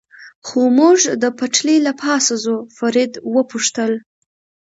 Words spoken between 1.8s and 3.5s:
له پاسه ځو، فرید و